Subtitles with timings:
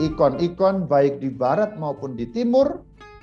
[0.00, 2.80] ikon-ikon baik di barat maupun di timur.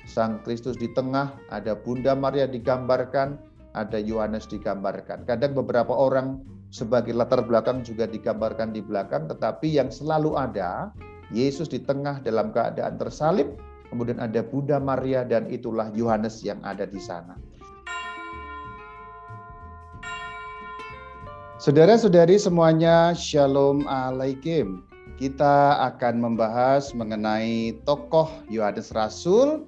[0.08, 3.36] Sang Kristus di tengah, ada Bunda Maria digambarkan,
[3.76, 5.28] ada Yohanes digambarkan.
[5.28, 6.40] Kadang beberapa orang
[6.72, 10.88] sebagai latar belakang juga digambarkan di belakang, tetapi yang selalu ada
[11.28, 13.52] Yesus di tengah dalam keadaan tersalib,
[13.92, 17.36] kemudian ada Bunda Maria dan itulah Yohanes yang ada di sana.
[21.60, 24.87] Saudara-saudari semuanya, Shalom Alaikum.
[25.18, 29.66] Kita akan membahas mengenai tokoh Yohanes Rasul.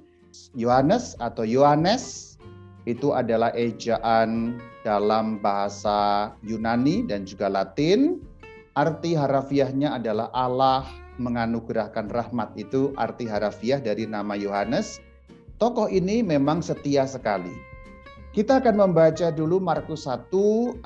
[0.54, 2.38] Yohanes atau Yohanes
[2.86, 8.22] itu adalah ejaan dalam bahasa Yunani dan juga Latin.
[8.78, 10.86] Arti harafiahnya adalah Allah
[11.18, 12.54] menganugerahkan rahmat.
[12.54, 15.02] Itu arti harafiah dari nama Yohanes.
[15.58, 17.70] Tokoh ini memang setia sekali
[18.30, 20.30] kita akan membaca dulu Markus 1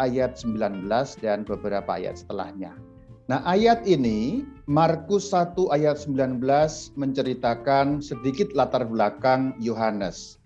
[0.00, 0.88] ayat 19
[1.20, 2.72] dan beberapa ayat setelahnya.
[3.28, 6.40] Nah, ayat ini Markus 1 ayat 19
[6.96, 10.40] menceritakan sedikit latar belakang Yohanes.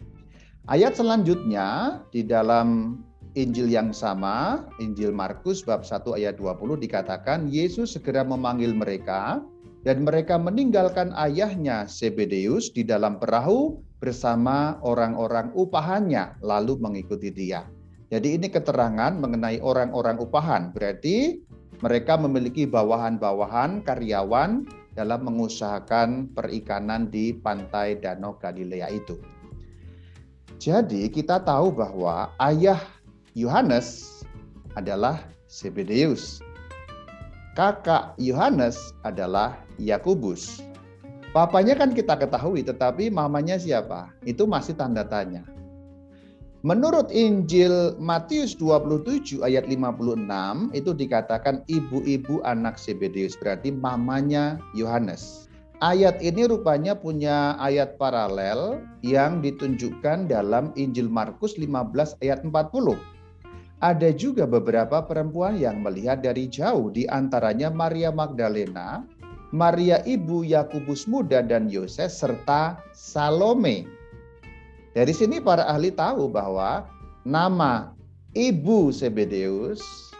[0.66, 2.98] Ayat selanjutnya di dalam
[3.38, 9.38] Injil yang sama, Injil Markus bab 1 ayat 20 dikatakan Yesus segera memanggil mereka
[9.86, 17.70] dan mereka meninggalkan ayahnya Zebedeus di dalam perahu bersama orang-orang upahannya lalu mengikuti dia.
[18.10, 20.74] Jadi ini keterangan mengenai orang-orang upahan.
[20.74, 21.44] Berarti
[21.78, 24.66] mereka memiliki bawahan-bawahan karyawan
[24.98, 29.14] dalam mengusahakan perikanan di pantai Danau Galilea itu.
[30.58, 32.82] Jadi kita tahu bahwa ayah
[33.38, 34.18] Yohanes
[34.74, 36.42] adalah Zebedeus.
[37.54, 40.62] Kakak Yohanes adalah Yakubus.
[41.30, 44.10] Papanya kan kita ketahui, tetapi mamanya siapa?
[44.26, 45.46] Itu masih tanda tanya.
[46.66, 55.46] Menurut Injil Matius 27 ayat 56 itu dikatakan ibu-ibu anak Zebedeus berarti mamanya Yohanes.
[55.78, 62.50] Ayat ini rupanya punya ayat paralel yang ditunjukkan dalam Injil Markus 15 ayat 40.
[63.78, 69.06] Ada juga beberapa perempuan yang melihat dari jauh di antaranya Maria Magdalena,
[69.54, 73.86] Maria ibu Yakubus muda dan Yoses serta Salome.
[74.98, 76.82] Dari sini para ahli tahu bahwa
[77.22, 77.94] nama
[78.34, 80.10] ibu Sebedeus,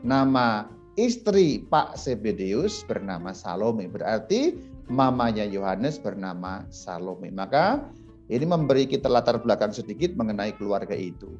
[0.00, 3.84] nama istri Pak Sebedeus bernama Salome.
[3.92, 4.56] Berarti
[4.88, 7.28] mamanya Yohanes bernama Salome.
[7.28, 7.84] Maka
[8.32, 11.36] ini memberi kita latar belakang sedikit mengenai keluarga itu.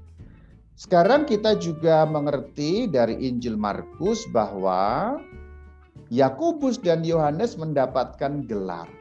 [0.76, 5.16] Sekarang kita juga mengerti dari Injil Markus bahwa
[6.12, 8.92] Yakobus dan Yohanes mendapatkan gelar.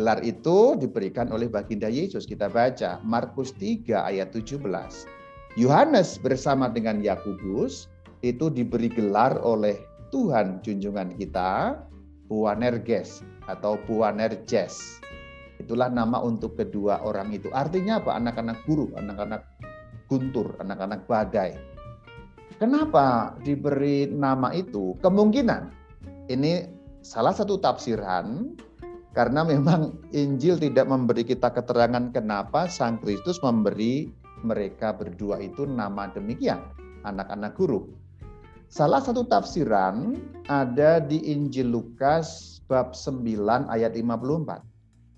[0.00, 2.24] Gelar itu diberikan oleh baginda Yesus.
[2.24, 4.64] Kita baca Markus 3 ayat 17.
[5.60, 7.84] Yohanes bersama dengan Yakobus
[8.24, 9.76] itu diberi gelar oleh
[10.08, 11.76] Tuhan junjungan kita
[12.32, 15.04] Puanerges atau Puanerges.
[15.60, 17.52] Itulah nama untuk kedua orang itu.
[17.52, 18.16] Artinya apa?
[18.16, 19.44] Anak-anak guru, anak-anak
[20.08, 21.60] guntur, anak-anak badai.
[22.56, 24.96] Kenapa diberi nama itu?
[25.04, 25.68] Kemungkinan
[26.32, 26.72] ini
[27.04, 28.56] salah satu tafsiran
[29.10, 34.06] karena memang Injil tidak memberi kita keterangan kenapa Sang Kristus memberi
[34.46, 36.62] mereka berdua itu nama demikian,
[37.04, 37.90] anak-anak guru.
[38.70, 40.14] Salah satu tafsiran
[40.46, 44.62] ada di Injil Lukas bab 9 ayat 54.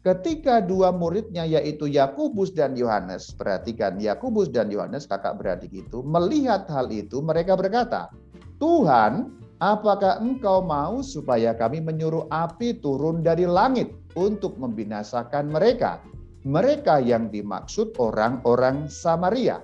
[0.02, 6.66] Ketika dua muridnya yaitu Yakubus dan Yohanes, perhatikan Yakubus dan Yohanes kakak beradik itu melihat
[6.66, 8.10] hal itu mereka berkata,
[8.58, 16.02] "Tuhan, Apakah engkau mau supaya kami menyuruh api turun dari langit untuk membinasakan mereka?
[16.42, 19.62] Mereka yang dimaksud orang-orang Samaria.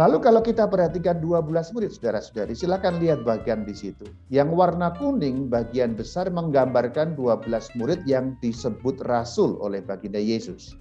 [0.00, 4.08] Lalu kalau kita perhatikan 12 murid saudara-saudari, silakan lihat bagian di situ.
[4.32, 10.80] Yang warna kuning bagian besar menggambarkan 12 murid yang disebut rasul oleh baginda Yesus.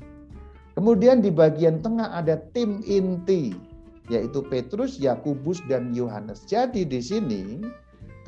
[0.80, 3.52] Kemudian di bagian tengah ada tim inti,
[4.08, 6.48] yaitu Petrus, Yakubus, dan Yohanes.
[6.48, 7.44] Jadi di sini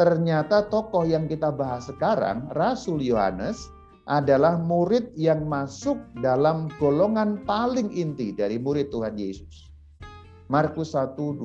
[0.01, 3.69] ternyata tokoh yang kita bahas sekarang, Rasul Yohanes,
[4.09, 9.69] adalah murid yang masuk dalam golongan paling inti dari murid Tuhan Yesus.
[10.49, 11.37] Markus 1:29.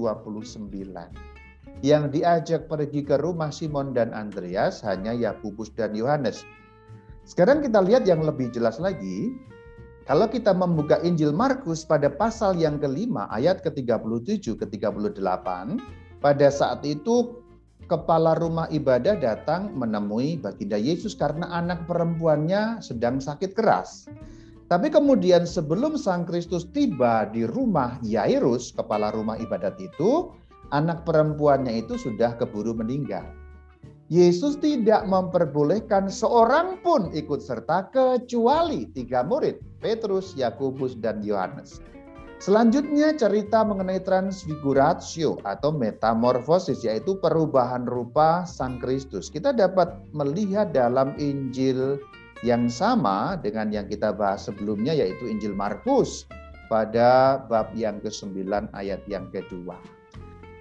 [1.84, 6.40] Yang diajak pergi ke rumah Simon dan Andreas hanya Yakubus dan Yohanes.
[7.28, 9.36] Sekarang kita lihat yang lebih jelas lagi.
[10.08, 15.46] Kalau kita membuka Injil Markus pada pasal yang kelima ayat ke-37 ke-38,
[16.24, 17.44] pada saat itu
[17.86, 24.10] kepala rumah ibadah datang menemui baginda Yesus karena anak perempuannya sedang sakit keras.
[24.66, 30.34] Tapi kemudian sebelum Sang Kristus tiba di rumah Yairus, kepala rumah ibadat itu,
[30.74, 33.22] anak perempuannya itu sudah keburu meninggal.
[34.10, 41.82] Yesus tidak memperbolehkan seorang pun ikut serta kecuali tiga murid, Petrus, Yakobus, dan Yohanes.
[42.46, 49.26] Selanjutnya cerita mengenai transfiguratio atau metamorfosis yaitu perubahan rupa Sang Kristus.
[49.26, 51.98] Kita dapat melihat dalam Injil
[52.46, 56.30] yang sama dengan yang kita bahas sebelumnya yaitu Injil Markus
[56.70, 58.46] pada bab yang ke-9
[58.78, 59.74] ayat yang kedua.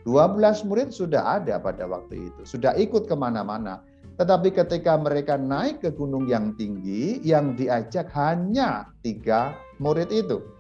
[0.10, 3.86] 12 murid sudah ada pada waktu itu, sudah ikut ke mana-mana.
[4.18, 10.55] Tetapi ketika mereka naik ke gunung yang tinggi, yang diajak hanya tiga murid itu.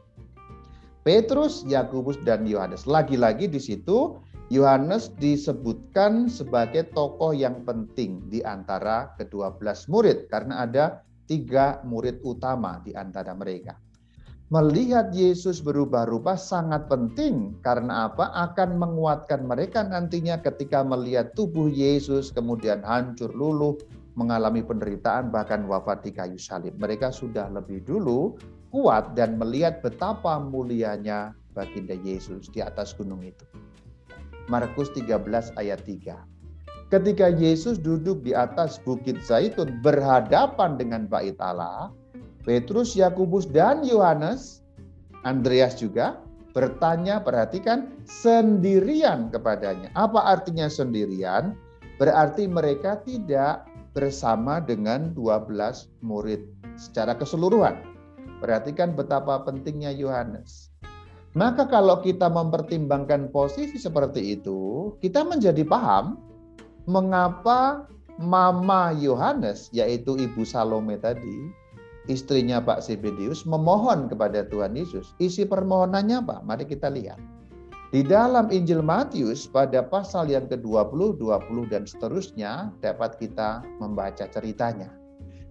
[1.05, 2.89] Petrus, Yakobus, dan Yohanes.
[2.89, 4.17] Lagi-lagi di situ
[4.49, 12.25] Yohanes disebutkan sebagai tokoh yang penting di antara kedua belas murid karena ada tiga murid
[12.25, 13.77] utama di antara mereka
[14.53, 18.29] melihat Yesus berubah rupa sangat penting karena apa?
[18.33, 23.73] Akan menguatkan mereka nantinya ketika melihat tubuh Yesus kemudian hancur luluh,
[24.15, 26.75] mengalami penderitaan bahkan wafat di kayu salib.
[26.79, 28.39] Mereka sudah lebih dulu
[28.71, 33.43] kuat dan melihat betapa mulianya baginda Yesus di atas gunung itu.
[34.51, 36.35] Markus 13 ayat 3.
[36.93, 41.89] Ketika Yesus duduk di atas bukit Zaitun berhadapan dengan bait Allah,
[42.45, 44.61] Petrus, Yakobus, dan Yohanes,
[45.25, 46.21] Andreas juga
[46.53, 49.89] bertanya, perhatikan, sendirian kepadanya.
[49.97, 51.57] Apa artinya sendirian?
[51.97, 53.65] Berarti mereka tidak
[53.95, 56.43] bersama dengan 12 murid
[56.75, 57.79] secara keseluruhan.
[58.43, 60.75] Perhatikan betapa pentingnya Yohanes.
[61.35, 66.19] Maka kalau kita mempertimbangkan posisi seperti itu, kita menjadi paham
[66.87, 71.51] mengapa Mama Yohanes, yaitu Ibu Salome tadi,
[72.07, 75.11] istrinya Pak Zebedius memohon kepada Tuhan Yesus.
[75.19, 76.39] Isi permohonannya apa?
[76.47, 77.19] Mari kita lihat.
[77.95, 84.91] Di dalam Injil Matius pada pasal yang ke-20, 20 dan seterusnya dapat kita membaca ceritanya.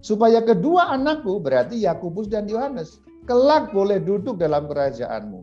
[0.05, 5.41] Supaya kedua anakku berarti Yakobus dan Yohanes kelak boleh duduk dalam kerajaanmu.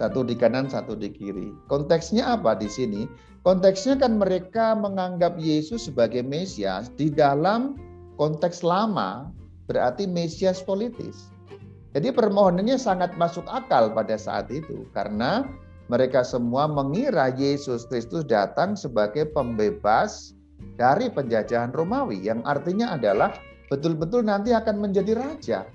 [0.00, 1.52] Satu di kanan, satu di kiri.
[1.68, 3.04] Konteksnya apa di sini?
[3.44, 7.76] Konteksnya kan mereka menganggap Yesus sebagai Mesias di dalam
[8.16, 9.28] konteks lama
[9.68, 11.28] berarti Mesias politis.
[11.92, 15.44] Jadi permohonannya sangat masuk akal pada saat itu karena
[15.90, 20.38] mereka semua mengira Yesus Kristus datang sebagai pembebas
[20.78, 23.34] dari penjajahan Romawi yang artinya adalah
[23.66, 25.66] betul-betul nanti akan menjadi raja.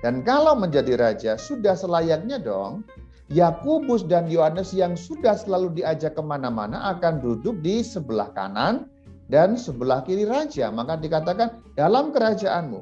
[0.00, 2.88] Dan kalau menjadi raja sudah selayaknya dong
[3.28, 8.88] Yakubus dan Yohanes yang sudah selalu diajak ke mana-mana akan duduk di sebelah kanan
[9.28, 10.72] dan sebelah kiri raja.
[10.72, 12.80] Maka dikatakan dalam kerajaanmu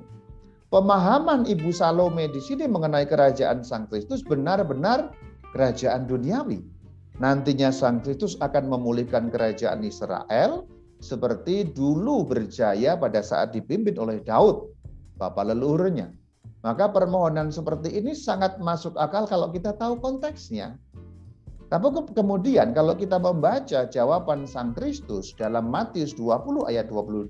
[0.70, 5.10] pemahaman Ibu Salome di sini mengenai kerajaan Sang Kristus benar-benar
[5.52, 6.64] kerajaan duniawi.
[7.18, 10.66] Nantinya Sang Kristus akan memulihkan kerajaan Israel
[11.02, 14.70] seperti dulu berjaya pada saat dipimpin oleh Daud,
[15.18, 16.14] bapak leluhurnya.
[16.62, 20.78] Maka permohonan seperti ini sangat masuk akal kalau kita tahu konteksnya.
[21.68, 21.86] Tapi
[22.16, 27.28] kemudian kalau kita membaca jawaban Sang Kristus dalam Matius 20 ayat 22,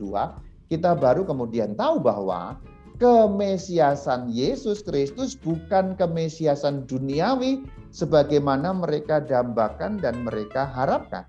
[0.71, 2.57] kita baru kemudian tahu bahwa
[3.03, 11.25] kemesiasan Yesus Kristus bukan kemesiasan duniawi sebagaimana mereka dambakan dan mereka harapkan.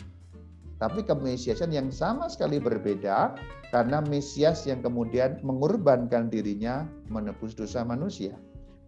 [0.79, 3.35] Tapi kemesiasan yang sama sekali berbeda
[3.75, 8.33] karena Mesias yang kemudian mengorbankan dirinya menebus dosa manusia.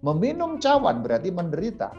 [0.02, 1.92] Meminum cawan berarti menderita.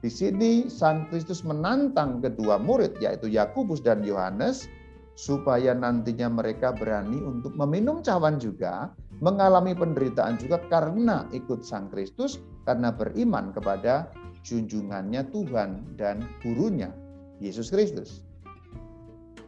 [0.00, 4.68] Di sini Sang Kristus menantang kedua murid yaitu Yakobus dan Yohanes
[5.16, 8.92] supaya nantinya mereka berani untuk meminum cawan juga
[9.24, 14.12] mengalami penderitaan juga karena ikut Sang Kristus, karena beriman kepada
[14.46, 16.94] junjungannya Tuhan dan gurunya,
[17.42, 18.22] Yesus Kristus.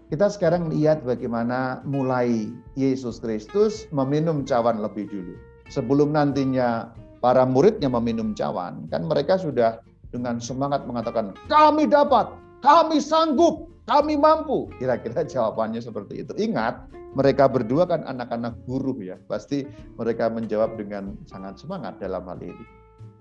[0.08, 5.36] Kita sekarang lihat bagaimana mulai Yesus Kristus meminum cawan lebih dulu.
[5.68, 6.90] Sebelum nantinya
[7.20, 12.32] para muridnya meminum cawan, kan mereka sudah dengan semangat mengatakan, kami dapat,
[12.64, 14.72] kami sanggup, kami mampu.
[14.80, 16.32] Kira-kira jawabannya seperti itu.
[16.40, 19.68] Ingat, mereka berdua kan anak-anak guru ya, pasti
[20.00, 22.64] mereka menjawab dengan sangat semangat dalam hal ini.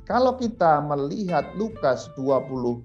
[0.07, 2.79] Kalau kita melihat Lukas 22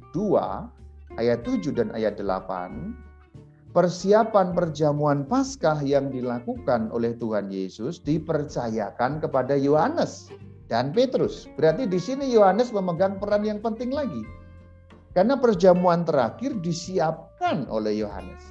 [1.15, 9.55] ayat 7 dan ayat 8, persiapan perjamuan Paskah yang dilakukan oleh Tuhan Yesus dipercayakan kepada
[9.55, 10.35] Yohanes
[10.67, 11.47] dan Petrus.
[11.55, 14.27] Berarti di sini Yohanes memegang peran yang penting lagi.
[15.15, 18.43] Karena perjamuan terakhir disiapkan oleh Yohanes.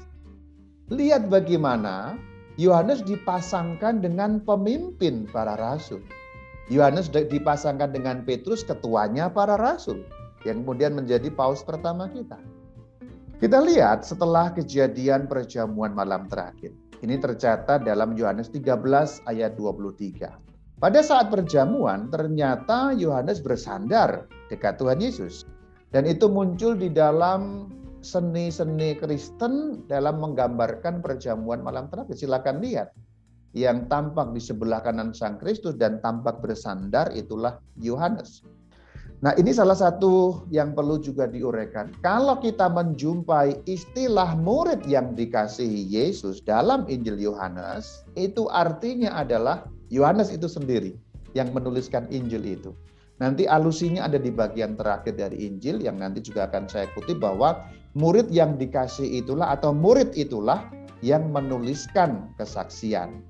[0.87, 2.15] Lihat bagaimana
[2.55, 5.99] Yohanes dipasangkan dengan pemimpin para rasul.
[6.69, 10.05] Yohanes dipasangkan dengan Petrus ketuanya para rasul
[10.45, 12.37] yang kemudian menjadi paus pertama kita.
[13.41, 16.77] Kita lihat setelah kejadian perjamuan malam terakhir.
[17.01, 18.77] Ini tercatat dalam Yohanes 13
[19.25, 20.77] ayat 23.
[20.77, 25.49] Pada saat perjamuan, ternyata Yohanes bersandar dekat Tuhan Yesus.
[25.89, 27.69] Dan itu muncul di dalam
[28.01, 32.17] seni-seni Kristen dalam menggambarkan perjamuan malam terakhir.
[32.17, 32.93] Silakan lihat.
[33.51, 38.47] Yang tampak di sebelah kanan Sang Kristus dan tampak bersandar itulah Yohanes.
[39.21, 41.93] Nah, ini salah satu yang perlu juga diuraikan.
[42.01, 50.33] Kalau kita menjumpai istilah murid yang dikasihi Yesus dalam Injil Yohanes, itu artinya adalah Yohanes
[50.33, 50.97] itu sendiri
[51.37, 52.73] yang menuliskan Injil itu.
[53.21, 57.69] Nanti alusinya ada di bagian terakhir dari Injil yang nanti juga akan saya kutip bahwa
[57.93, 60.65] murid yang dikasih itulah atau murid itulah
[61.05, 63.21] yang menuliskan kesaksian.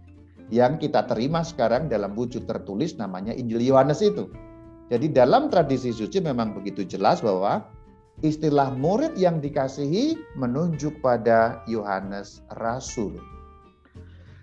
[0.51, 4.27] Yang kita terima sekarang dalam wujud tertulis namanya Injil Yohanes itu.
[4.91, 7.63] Jadi dalam tradisi suci memang begitu jelas bahwa
[8.19, 13.15] istilah murid yang dikasihi menunjuk pada Yohanes Rasul.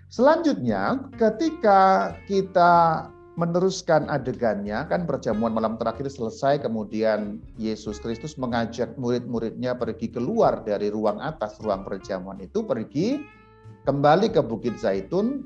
[0.09, 3.05] Selanjutnya, ketika kita
[3.37, 10.89] meneruskan adegannya, kan perjamuan malam terakhir selesai, kemudian Yesus Kristus mengajak murid-muridnya pergi keluar dari
[10.89, 13.21] ruang atas, ruang perjamuan itu, pergi
[13.85, 15.45] kembali ke Bukit Zaitun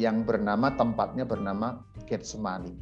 [0.00, 2.72] yang bernama tempatnya bernama Getsemani.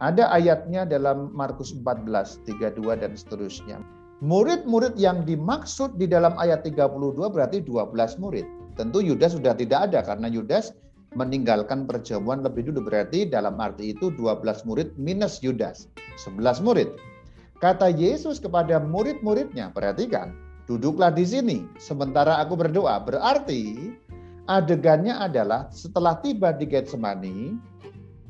[0.00, 3.78] Ada ayatnya dalam Markus 14, 32 dan seterusnya.
[4.24, 6.88] Murid-murid yang dimaksud di dalam ayat 32
[7.28, 8.46] berarti 12 murid.
[8.74, 10.72] Tentu Yudas sudah tidak ada karena Yudas
[11.18, 16.88] meninggalkan perjamuan lebih dulu berarti dalam arti itu 12 murid minus Yudas, 11 murid.
[17.58, 20.30] Kata Yesus kepada murid-muridnya, perhatikan,
[20.70, 23.02] duduklah di sini sementara aku berdoa.
[23.02, 23.94] Berarti
[24.48, 27.36] adegannya adalah setelah tiba di Getsemani,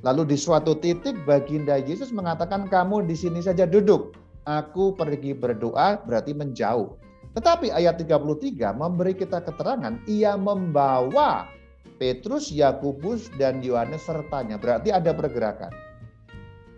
[0.06, 4.14] Lalu di suatu titik baginda Yesus mengatakan kamu di sini saja duduk.
[4.46, 6.94] Aku pergi berdoa berarti menjauh.
[7.34, 11.50] Tetapi ayat 33 memberi kita keterangan ia membawa
[11.98, 14.54] Petrus, Yakubus dan Yohanes sertanya.
[14.54, 15.74] Berarti ada pergerakan.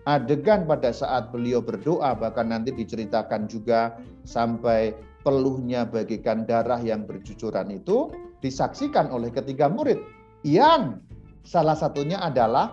[0.09, 7.73] Adegan pada saat beliau berdoa bahkan nanti diceritakan juga sampai peluhnya bagikan darah yang bercucuran
[7.73, 8.09] itu
[8.41, 10.01] disaksikan oleh ketiga murid
[10.47, 11.01] yang
[11.45, 12.73] salah satunya adalah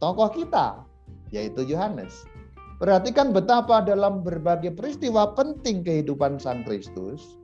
[0.00, 0.84] tokoh kita,
[1.32, 2.28] yaitu Yohanes.
[2.76, 7.40] Perhatikan betapa dalam berbagai peristiwa penting kehidupan Sang Kristus,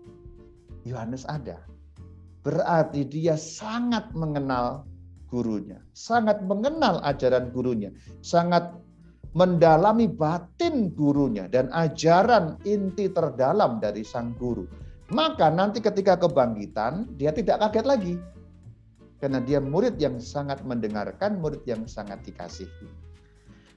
[0.84, 1.56] Yohanes ada.
[2.44, 4.84] Berarti dia sangat mengenal
[5.32, 7.88] gurunya, sangat mengenal ajaran gurunya,
[8.20, 8.68] sangat
[9.32, 14.68] mendalami batin gurunya dan ajaran inti terdalam dari sang guru.
[15.12, 18.14] Maka nanti ketika kebangkitan, dia tidak kaget lagi.
[19.20, 22.88] Karena dia murid yang sangat mendengarkan, murid yang sangat dikasihi.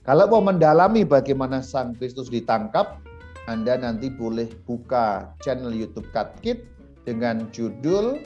[0.06, 3.02] Kalau mau mendalami bagaimana Sang Kristus ditangkap,
[3.50, 6.66] Anda nanti boleh buka channel YouTube Katkit
[7.06, 8.22] dengan judul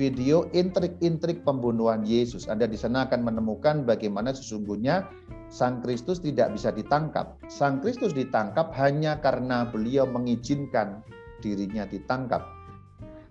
[0.00, 2.48] video intrik-intrik pembunuhan Yesus.
[2.48, 5.04] Anda di sana akan menemukan bagaimana sesungguhnya
[5.52, 7.36] Sang Kristus tidak bisa ditangkap.
[7.52, 11.04] Sang Kristus ditangkap hanya karena beliau mengizinkan
[11.44, 12.40] dirinya ditangkap.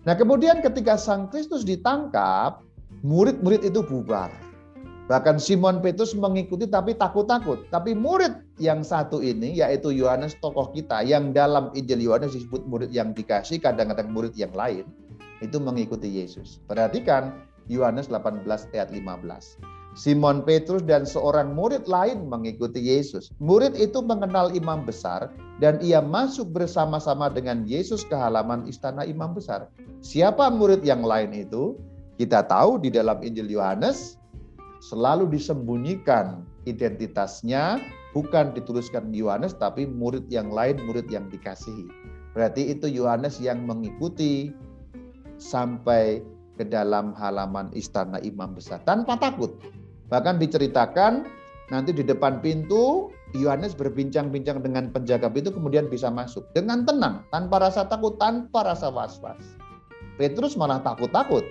[0.06, 2.62] Nah, kemudian ketika Sang Kristus ditangkap,
[3.02, 4.30] murid-murid itu bubar.
[5.10, 7.66] Bahkan Simon Petrus mengikuti tapi takut-takut.
[7.74, 12.94] Tapi murid yang satu ini yaitu Yohanes tokoh kita yang dalam Injil Yohanes disebut murid
[12.94, 14.86] yang dikasih, kadang-kadang murid yang lain
[15.40, 16.60] itu mengikuti Yesus.
[16.68, 18.44] Perhatikan Yohanes 18
[18.76, 19.80] ayat 15.
[19.98, 23.34] Simon Petrus dan seorang murid lain mengikuti Yesus.
[23.42, 29.34] Murid itu mengenal imam besar dan ia masuk bersama-sama dengan Yesus ke halaman istana imam
[29.34, 29.66] besar.
[29.98, 31.74] Siapa murid yang lain itu?
[32.22, 34.20] Kita tahu di dalam Injil Yohanes
[34.84, 37.80] selalu disembunyikan identitasnya
[38.12, 41.88] bukan dituliskan Yohanes tapi murid yang lain, murid yang dikasihi.
[42.36, 44.54] Berarti itu Yohanes yang mengikuti
[45.40, 46.20] sampai
[46.60, 49.56] ke dalam halaman istana imam besar tanpa takut.
[50.12, 51.24] Bahkan diceritakan
[51.72, 57.62] nanti di depan pintu Yohanes berbincang-bincang dengan penjaga pintu kemudian bisa masuk dengan tenang tanpa
[57.64, 59.56] rasa takut, tanpa rasa was-was.
[60.20, 61.46] Petrus malah takut-takut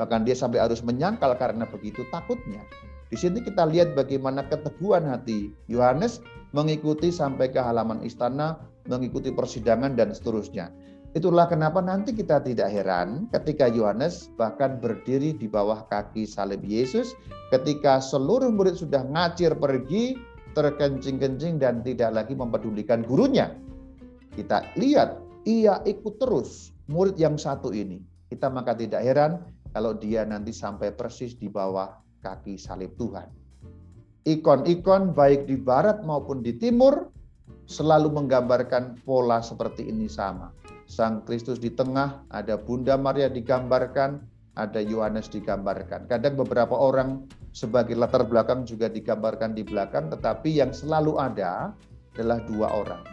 [0.00, 2.64] Bahkan dia sampai harus menyangkal karena begitu takutnya.
[3.12, 6.24] Di sini kita lihat bagaimana keteguhan hati Yohanes
[6.56, 8.56] mengikuti sampai ke halaman istana,
[8.88, 10.72] mengikuti persidangan dan seterusnya.
[11.10, 17.18] Itulah kenapa nanti kita tidak heran ketika Yohanes bahkan berdiri di bawah kaki salib Yesus
[17.50, 20.14] ketika seluruh murid sudah ngacir pergi
[20.54, 23.50] terkencing-kencing dan tidak lagi mempedulikan gurunya.
[24.38, 25.18] Kita lihat
[25.50, 27.98] ia ikut terus murid yang satu ini.
[28.30, 29.42] Kita maka tidak heran
[29.74, 31.90] kalau dia nanti sampai persis di bawah
[32.22, 33.26] kaki salib Tuhan.
[34.30, 37.10] Ikon-ikon baik di barat maupun di timur
[37.70, 40.50] selalu menggambarkan pola seperti ini sama.
[40.90, 44.18] Sang Kristus di tengah, ada Bunda Maria digambarkan,
[44.58, 46.10] ada Yohanes digambarkan.
[46.10, 51.70] Kadang beberapa orang sebagai latar belakang juga digambarkan di belakang, tetapi yang selalu ada
[52.18, 53.06] adalah dua orang.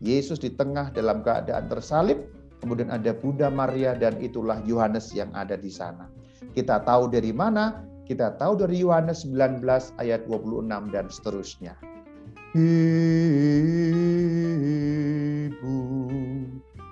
[0.00, 2.16] Yesus di tengah dalam keadaan tersalib,
[2.64, 6.08] kemudian ada Bunda Maria dan itulah Yohanes yang ada di sana.
[6.56, 7.84] Kita tahu dari mana?
[8.08, 9.62] Kita tahu dari Yohanes 19
[10.00, 11.91] ayat 26 dan seterusnya.
[12.52, 12.68] Ibu,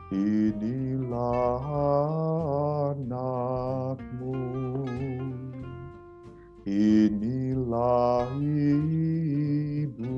[0.08, 1.64] inilah
[2.96, 4.40] anakmu.
[6.64, 10.16] Inilah ibu.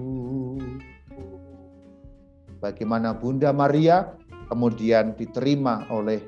[2.63, 4.15] Bagaimana Bunda Maria
[4.47, 6.23] kemudian diterima oleh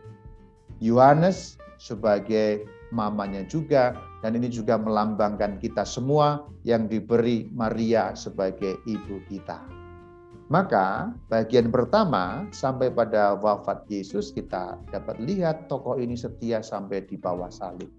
[0.83, 3.95] Yohanes sebagai mamanya juga
[4.25, 9.61] dan ini juga melambangkan kita semua yang diberi Maria sebagai ibu kita.
[10.49, 17.21] Maka bagian pertama sampai pada wafat Yesus kita dapat lihat tokoh ini setia sampai di
[17.21, 17.93] bawah salib.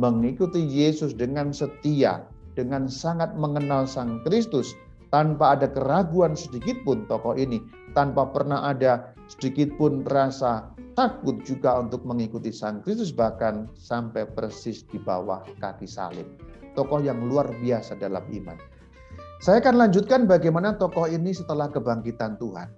[0.00, 2.24] Mengikuti Yesus dengan setia,
[2.56, 4.72] dengan sangat mengenal Sang Kristus
[5.12, 7.60] tanpa ada keraguan sedikit pun tokoh ini,
[7.92, 14.80] tanpa pernah ada sedikit pun rasa takut juga untuk mengikuti Sang Kristus bahkan sampai persis
[14.88, 16.24] di bawah kaki salib.
[16.72, 18.56] Tokoh yang luar biasa dalam iman.
[19.44, 22.72] Saya akan lanjutkan bagaimana tokoh ini setelah kebangkitan Tuhan.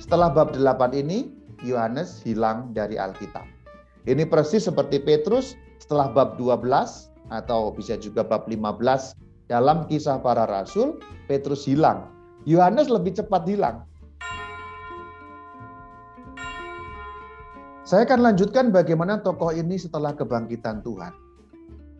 [0.00, 1.30] Setelah bab 8 ini,
[1.62, 3.59] Yohanes hilang dari Alkitab.
[4.08, 6.64] Ini persis seperti Petrus setelah bab 12
[7.28, 9.12] atau bisa juga bab 15
[9.52, 10.96] dalam kisah para rasul,
[11.28, 12.08] Petrus hilang.
[12.48, 13.84] Yohanes lebih cepat hilang.
[17.84, 21.12] Saya akan lanjutkan bagaimana tokoh ini setelah kebangkitan Tuhan.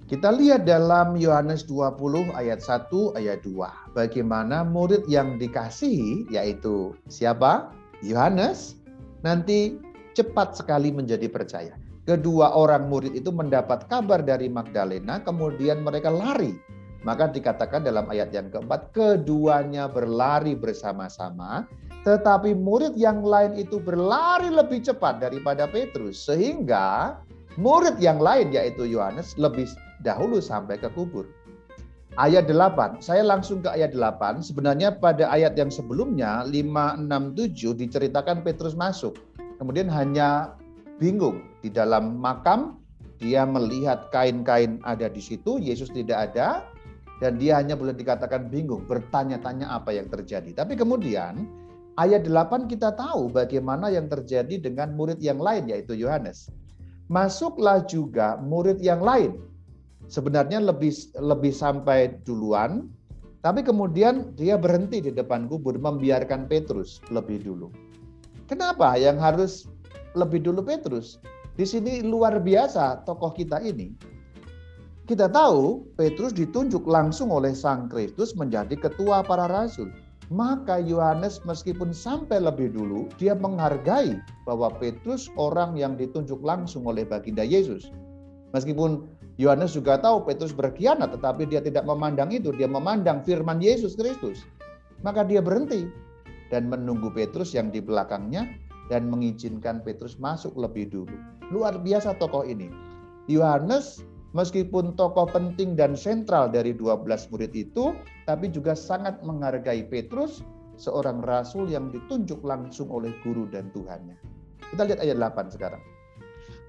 [0.08, 3.94] Kita lihat dalam Yohanes 20 ayat 1 ayat 2.
[3.94, 7.68] Bagaimana murid yang dikasihi yaitu siapa?
[8.00, 8.80] Yohanes
[9.20, 9.76] nanti
[10.16, 11.76] cepat sekali menjadi percaya
[12.10, 16.58] kedua orang murid itu mendapat kabar dari Magdalena, kemudian mereka lari.
[17.06, 21.70] Maka dikatakan dalam ayat yang keempat, keduanya berlari bersama-sama,
[22.02, 27.16] tetapi murid yang lain itu berlari lebih cepat daripada Petrus, sehingga
[27.54, 29.70] murid yang lain yaitu Yohanes lebih
[30.02, 31.24] dahulu sampai ke kubur.
[32.18, 34.42] Ayat 8, saya langsung ke ayat 8.
[34.42, 39.14] Sebenarnya pada ayat yang sebelumnya 5, 6, 7 diceritakan Petrus masuk.
[39.56, 40.58] Kemudian hanya
[40.98, 42.80] bingung di dalam makam
[43.20, 46.64] dia melihat kain-kain ada di situ Yesus tidak ada
[47.20, 50.56] dan dia hanya boleh dikatakan bingung bertanya-tanya apa yang terjadi.
[50.56, 51.44] Tapi kemudian
[52.00, 56.48] ayat 8 kita tahu bagaimana yang terjadi dengan murid yang lain yaitu Yohanes.
[57.12, 59.36] Masuklah juga murid yang lain.
[60.08, 62.88] Sebenarnya lebih lebih sampai duluan
[63.40, 67.68] tapi kemudian dia berhenti di depan kubur membiarkan Petrus lebih dulu.
[68.48, 69.68] Kenapa yang harus
[70.12, 71.20] lebih dulu Petrus.
[71.60, 73.92] Di sini luar biasa tokoh kita ini.
[75.04, 79.92] Kita tahu Petrus ditunjuk langsung oleh Sang Kristus menjadi ketua para rasul.
[80.32, 84.16] Maka Yohanes meskipun sampai lebih dulu, dia menghargai
[84.48, 87.92] bahwa Petrus orang yang ditunjuk langsung oleh baginda Yesus.
[88.56, 89.04] Meskipun
[89.36, 92.56] Yohanes juga tahu Petrus berkhianat, tetapi dia tidak memandang itu.
[92.56, 94.48] Dia memandang firman Yesus Kristus.
[95.04, 95.92] Maka dia berhenti
[96.48, 98.48] dan menunggu Petrus yang di belakangnya
[98.90, 101.14] dan mengizinkan Petrus masuk lebih dulu.
[101.54, 102.68] Luar biasa tokoh ini.
[103.30, 104.02] Yohanes
[104.34, 107.94] meskipun tokoh penting dan sentral dari 12 murid itu,
[108.26, 110.42] tapi juga sangat menghargai Petrus,
[110.74, 114.18] seorang rasul yang ditunjuk langsung oleh guru dan Tuhannya.
[114.74, 115.82] Kita lihat ayat 8 sekarang.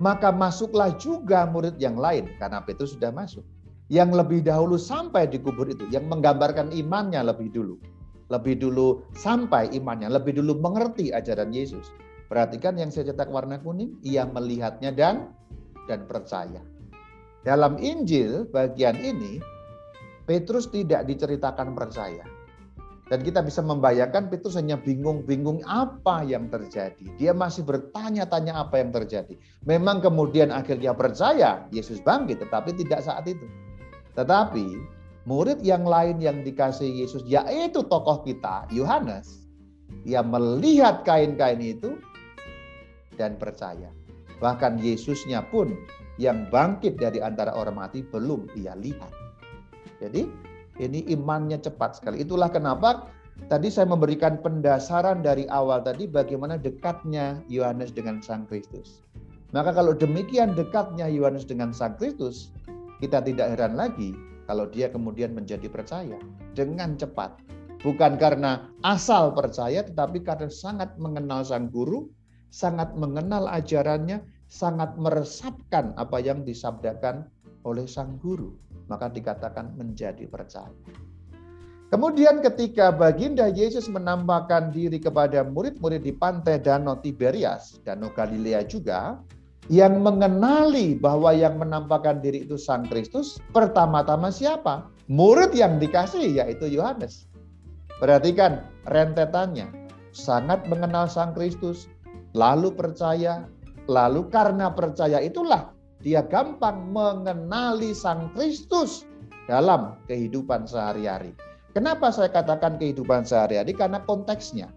[0.02, 3.46] Maka masuklah juga murid yang lain, karena Petrus sudah masuk.
[3.92, 7.78] Yang lebih dahulu sampai di kubur itu, yang menggambarkan imannya lebih dulu.
[8.32, 11.92] Lebih dulu sampai imannya, lebih dulu mengerti ajaran Yesus
[12.32, 15.36] Perhatikan yang saya cetak warna kuning, ia melihatnya dan
[15.92, 16.64] dan percaya.
[17.44, 19.44] Dalam Injil bagian ini,
[20.24, 22.24] Petrus tidak diceritakan percaya.
[23.12, 27.04] Dan kita bisa membayangkan Petrus hanya bingung-bingung apa yang terjadi.
[27.20, 29.36] Dia masih bertanya-tanya apa yang terjadi.
[29.68, 33.44] Memang kemudian akhirnya percaya Yesus bangkit, tetapi tidak saat itu.
[34.16, 34.80] Tetapi
[35.28, 39.44] murid yang lain yang dikasih Yesus, yaitu tokoh kita, Yohanes,
[40.08, 42.00] ia melihat kain-kain itu,
[43.16, 43.90] dan percaya.
[44.42, 45.74] Bahkan Yesusnya pun
[46.18, 49.14] yang bangkit dari antara orang mati belum ia lihat.
[50.02, 50.26] Jadi
[50.82, 52.26] ini imannya cepat sekali.
[52.26, 53.10] Itulah kenapa
[53.50, 59.06] tadi saya memberikan pendasaran dari awal tadi bagaimana dekatnya Yohanes dengan Sang Kristus.
[59.54, 62.50] Maka kalau demikian dekatnya Yohanes dengan Sang Kristus,
[63.04, 64.16] kita tidak heran lagi
[64.50, 66.18] kalau dia kemudian menjadi percaya
[66.58, 67.36] dengan cepat.
[67.82, 72.06] Bukan karena asal percaya, tetapi karena sangat mengenal sang guru,
[72.52, 77.26] sangat mengenal ajarannya, sangat meresapkan apa yang disabdakan
[77.64, 78.54] oleh sang guru.
[78.92, 80.76] Maka dikatakan menjadi percaya.
[81.92, 89.20] Kemudian ketika baginda Yesus menampakkan diri kepada murid-murid di pantai Danau Tiberias, Danau Galilea juga,
[89.68, 94.88] yang mengenali bahwa yang menampakkan diri itu Sang Kristus, pertama-tama siapa?
[95.12, 97.28] Murid yang dikasih yaitu Yohanes.
[98.00, 99.68] Perhatikan rentetannya.
[100.16, 101.92] Sangat mengenal Sang Kristus,
[102.34, 103.48] lalu percaya,
[103.88, 109.06] lalu karena percaya itulah dia gampang mengenali Sang Kristus
[109.46, 111.34] dalam kehidupan sehari-hari.
[111.72, 113.72] Kenapa saya katakan kehidupan sehari-hari?
[113.72, 114.68] Karena konteksnya.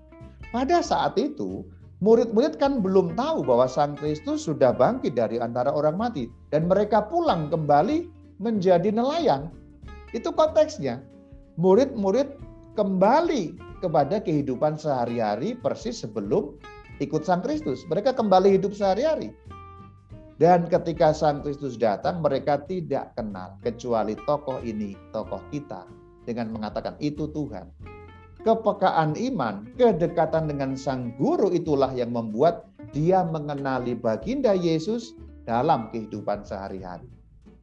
[0.55, 1.67] Pada saat itu,
[1.99, 6.31] murid-murid kan belum tahu bahwa Sang Kristus sudah bangkit dari antara orang mati.
[6.55, 8.07] Dan mereka pulang kembali
[8.39, 9.51] menjadi nelayan.
[10.15, 11.03] Itu konteksnya.
[11.59, 12.39] Murid-murid
[12.79, 16.55] kembali kepada kehidupan sehari-hari persis sebelum
[17.03, 17.83] ikut Sang Kristus.
[17.91, 19.35] Mereka kembali hidup sehari-hari.
[20.39, 25.87] Dan ketika Sang Kristus datang, mereka tidak kenal kecuali tokoh ini, tokoh kita,
[26.27, 27.71] dengan mengatakan itu Tuhan.
[28.45, 35.17] Kepekaan iman, kedekatan dengan sang guru itulah yang membuat dia mengenali baginda Yesus
[35.49, 37.09] dalam kehidupan sehari-hari.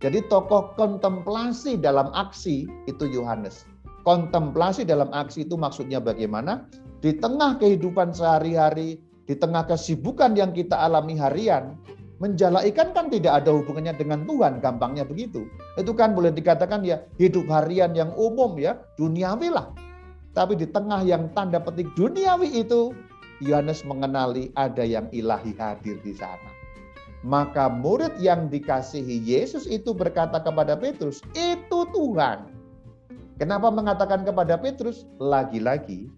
[0.01, 3.69] Jadi tokoh kontemplasi dalam aksi itu Yohanes.
[4.01, 6.65] Kontemplasi dalam aksi itu maksudnya bagaimana?
[7.05, 8.97] Di tengah kehidupan sehari-hari,
[9.31, 11.79] di tengah kesibukan yang kita alami harian,
[12.19, 15.47] menjala ikan kan tidak ada hubungannya dengan Tuhan, gampangnya begitu.
[15.79, 19.71] Itu kan boleh dikatakan ya hidup harian yang umum ya, duniawi lah.
[20.35, 22.91] Tapi di tengah yang tanda petik duniawi itu,
[23.39, 26.51] Yohanes mengenali ada yang ilahi hadir di sana.
[27.23, 32.51] Maka murid yang dikasihi Yesus itu berkata kepada Petrus, itu Tuhan.
[33.39, 35.07] Kenapa mengatakan kepada Petrus?
[35.23, 36.11] Lagi-lagi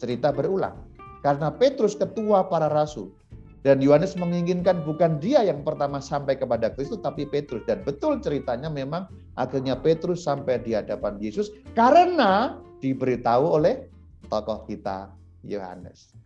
[0.00, 0.89] cerita berulang.
[1.20, 3.12] Karena Petrus ketua para rasul.
[3.60, 7.60] Dan Yohanes menginginkan bukan dia yang pertama sampai kepada Kristus, tapi Petrus.
[7.68, 9.04] Dan betul ceritanya memang
[9.36, 13.84] akhirnya Petrus sampai di hadapan Yesus karena diberitahu oleh
[14.32, 15.12] tokoh kita
[15.44, 16.16] Yohanes.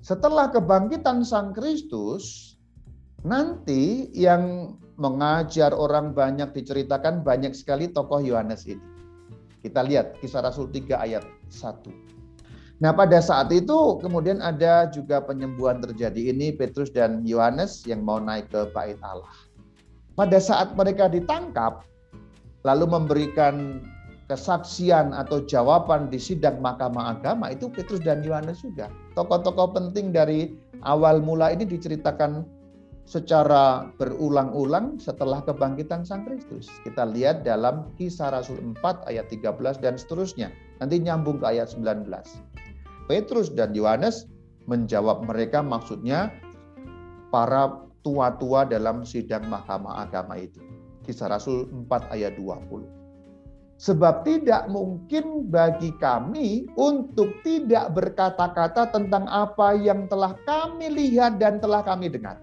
[0.00, 2.56] Setelah kebangkitan Sang Kristus,
[3.28, 8.80] nanti yang mengajar orang banyak diceritakan banyak sekali tokoh Yohanes ini.
[9.60, 12.09] Kita lihat kisah Rasul 3 ayat 1.
[12.80, 18.16] Nah pada saat itu kemudian ada juga penyembuhan terjadi ini Petrus dan Yohanes yang mau
[18.16, 19.28] naik ke bait Allah.
[20.16, 21.84] Pada saat mereka ditangkap
[22.64, 23.84] lalu memberikan
[24.32, 28.88] kesaksian atau jawaban di sidang mahkamah agama itu Petrus dan Yohanes juga.
[29.12, 32.46] Tokoh-tokoh penting dari awal mula ini diceritakan
[33.10, 36.70] secara berulang-ulang setelah kebangkitan Sang Kristus.
[36.86, 40.54] Kita lihat dalam kisah Rasul 4 ayat 13 dan seterusnya.
[40.78, 42.06] Nanti nyambung ke ayat 19.
[43.10, 44.30] Petrus dan Yohanes
[44.70, 46.30] menjawab mereka maksudnya
[47.34, 50.62] para tua-tua dalam sidang mahkamah agama itu.
[51.02, 52.86] Kisah Rasul 4 ayat 20.
[53.82, 61.58] Sebab tidak mungkin bagi kami untuk tidak berkata-kata tentang apa yang telah kami lihat dan
[61.58, 62.38] telah kami dengar.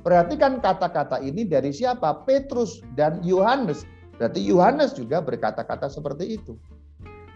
[0.00, 2.24] Perhatikan kata-kata ini dari siapa?
[2.24, 3.84] Petrus dan Yohanes.
[4.16, 6.56] Berarti Yohanes juga berkata-kata seperti itu.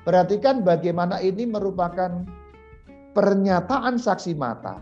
[0.06, 2.39] Perhatikan bagaimana ini merupakan
[3.12, 4.80] pernyataan saksi mata.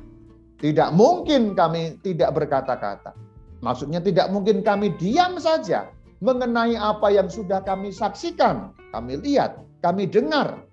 [0.59, 3.15] Tidak mungkin kami tidak berkata-kata.
[3.63, 10.07] Maksudnya tidak mungkin kami diam saja mengenai apa yang sudah kami saksikan, kami lihat, kami
[10.07, 10.67] dengar.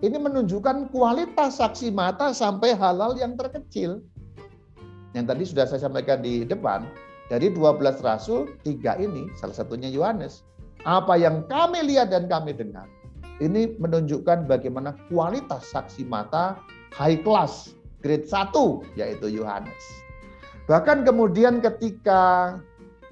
[0.00, 4.00] Ini menunjukkan kualitas saksi mata sampai halal yang terkecil.
[5.12, 6.88] Yang tadi sudah saya sampaikan di depan,
[7.28, 10.44] dari 12 rasul, tiga ini, salah satunya Yohanes.
[10.88, 12.88] Apa yang kami lihat dan kami dengar.
[13.40, 16.60] Ini menunjukkan bagaimana kualitas saksi mata
[16.94, 18.54] high class, grade 1,
[18.98, 19.84] yaitu Yohanes.
[20.70, 22.54] Bahkan kemudian ketika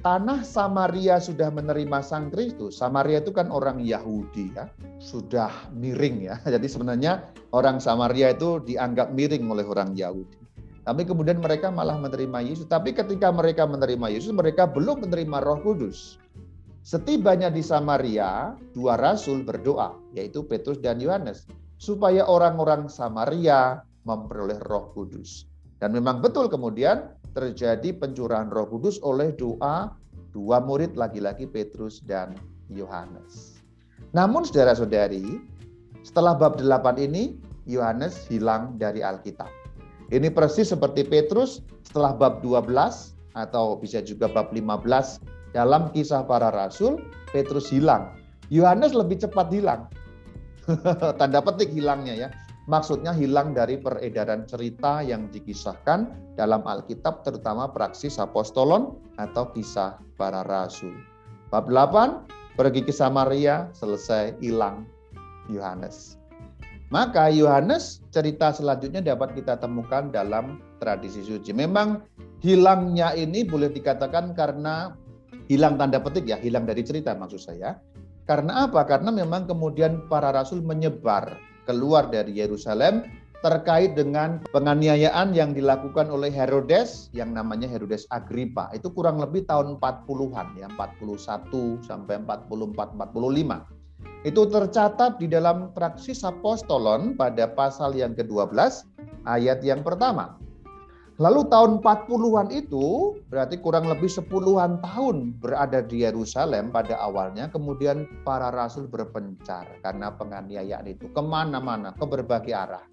[0.07, 4.71] tanah Samaria sudah menerima Sang Kristus, Samaria itu kan orang Yahudi ya,
[5.03, 6.39] sudah miring ya.
[6.55, 10.39] Jadi sebenarnya orang Samaria itu dianggap miring oleh orang Yahudi.
[10.89, 12.65] Tapi kemudian mereka malah menerima Yesus.
[12.65, 16.17] Tapi ketika mereka menerima Yesus, mereka belum menerima Roh Kudus.
[16.81, 21.45] Setibanya di Samaria, dua rasul berdoa, yaitu Petrus dan Yohanes
[21.79, 25.47] supaya orang-orang Samaria memperoleh Roh Kudus.
[25.79, 29.95] Dan memang betul kemudian terjadi pencurahan Roh Kudus oleh doa
[30.35, 32.35] dua murid lagi-lagi Petrus dan
[32.69, 33.63] Yohanes.
[34.13, 35.41] Namun saudara-saudari,
[36.03, 37.37] setelah bab 8 ini
[37.69, 39.51] Yohanes hilang dari Alkitab.
[40.09, 42.73] Ini persis seperti Petrus setelah bab 12
[43.37, 45.21] atau bisa juga bab 15
[45.53, 46.97] dalam kisah para rasul,
[47.29, 48.17] Petrus hilang.
[48.49, 49.85] Yohanes lebih cepat hilang.
[51.19, 52.29] Tanda petik hilangnya ya.
[52.69, 60.45] Maksudnya hilang dari peredaran cerita yang dikisahkan dalam Alkitab terutama praksis apostolon atau kisah para
[60.45, 60.93] rasul.
[61.49, 62.29] Bab 8,
[62.61, 64.85] pergi ke Samaria, selesai hilang
[65.49, 66.21] Yohanes.
[66.93, 71.57] Maka Yohanes cerita selanjutnya dapat kita temukan dalam tradisi suci.
[71.57, 72.05] Memang
[72.45, 74.93] hilangnya ini boleh dikatakan karena
[75.49, 77.81] hilang tanda petik ya, hilang dari cerita maksud saya.
[78.29, 78.85] Karena apa?
[78.85, 83.09] Karena memang kemudian para rasul menyebar keluar dari Yerusalem
[83.41, 88.69] terkait dengan penganiayaan yang dilakukan oleh Herodes yang namanya Herodes Agrippa.
[88.77, 94.29] Itu kurang lebih tahun 40-an ya, 41 sampai 44 45.
[94.29, 98.85] Itu tercatat di dalam Praksis Apostolon pada pasal yang ke-12
[99.25, 100.37] ayat yang pertama.
[101.19, 107.51] Lalu tahun 40-an itu berarti kurang lebih sepuluhan tahun berada di Yerusalem pada awalnya.
[107.51, 112.87] Kemudian para rasul berpencar karena penganiayaan itu ke mana-mana, ke berbagai arah.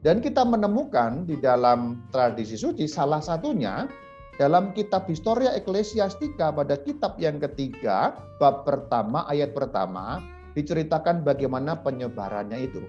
[0.00, 3.84] Dan kita menemukan di dalam tradisi suci salah satunya
[4.40, 10.24] dalam kitab Historia Ecclesiastica pada kitab yang ketiga, bab pertama, ayat pertama,
[10.56, 12.80] diceritakan bagaimana penyebarannya itu.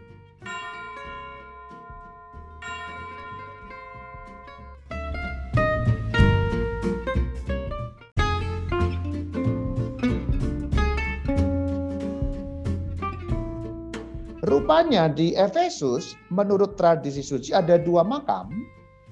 [14.67, 18.51] Rupanya di Efesus, menurut tradisi suci ada dua makam.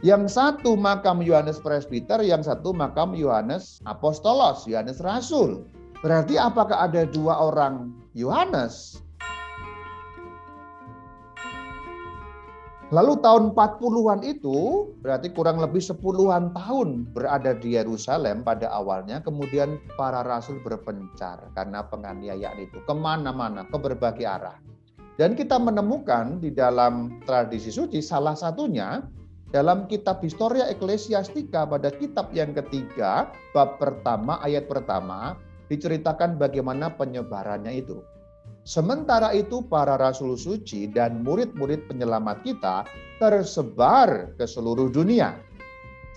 [0.03, 5.63] Yang satu makam Yohanes Presbiter, yang satu makam Yohanes Apostolos, Yohanes Rasul.
[6.03, 8.99] Berarti apakah ada dua orang Yohanes?
[12.91, 19.23] Lalu tahun 40-an itu berarti kurang lebih sepuluhan tahun berada di Yerusalem pada awalnya.
[19.23, 24.74] Kemudian para rasul berpencar karena penganiayaan itu ke mana-mana, ke berbagai arah.
[25.15, 28.99] Dan kita menemukan di dalam tradisi suci salah satunya
[29.55, 35.39] dalam kitab Historia Ecclesiastica pada kitab yang ketiga, bab pertama, ayat pertama,
[35.71, 38.03] diceritakan bagaimana penyebarannya itu.
[38.67, 42.83] Sementara itu para rasul suci dan murid-murid penyelamat kita
[43.21, 45.39] tersebar ke seluruh dunia.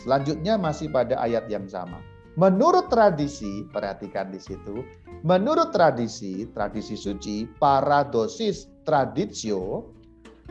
[0.02, 2.02] Selanjutnya masih pada ayat yang sama.
[2.34, 4.82] Menurut tradisi, perhatikan di situ,
[5.22, 9.92] menurut tradisi, tradisi suci, para dosis traditio,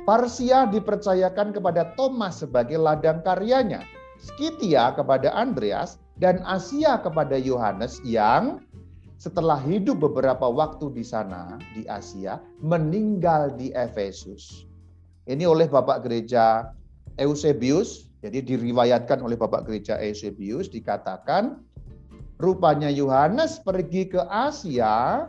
[0.05, 3.81] Parsia dipercayakan kepada Thomas sebagai ladang karyanya,
[4.21, 8.61] Skitia kepada Andreas, dan Asia kepada Yohanes yang
[9.17, 14.69] setelah hidup beberapa waktu di sana, di Asia, meninggal di Efesus.
[15.25, 16.71] Ini oleh Bapak Gereja
[17.17, 21.59] Eusebius, jadi diriwayatkan oleh Bapak Gereja Eusebius, dikatakan
[22.37, 25.25] rupanya Yohanes pergi ke Asia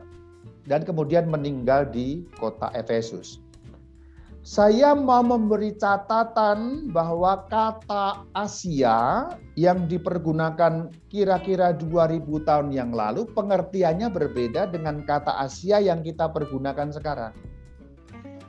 [0.69, 3.41] dan kemudian meninggal di kota Efesus.
[4.49, 9.29] Saya mau memberi catatan bahwa kata Asia
[9.59, 16.89] yang dipergunakan kira-kira 2000 tahun yang lalu pengertiannya berbeda dengan kata Asia yang kita pergunakan
[16.95, 17.35] sekarang.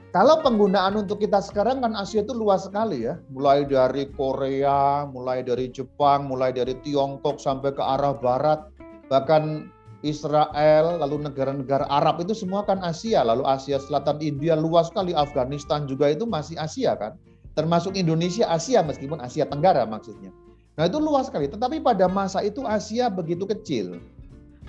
[0.09, 3.21] Kalau penggunaan untuk kita sekarang kan Asia itu luas sekali ya.
[3.29, 8.71] Mulai dari Korea, mulai dari Jepang, mulai dari Tiongkok sampai ke arah barat.
[9.11, 15.11] Bahkan Israel, lalu negara-negara Arab itu semua kan Asia, lalu Asia Selatan, India luas sekali,
[15.11, 17.19] Afghanistan juga itu masih Asia kan,
[17.55, 20.31] termasuk Indonesia Asia meskipun Asia Tenggara maksudnya.
[20.79, 23.99] Nah itu luas sekali, tetapi pada masa itu Asia begitu kecil.